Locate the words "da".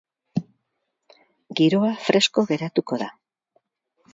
3.03-3.11